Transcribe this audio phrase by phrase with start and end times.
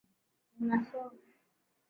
[0.57, 1.19] Ninasoma.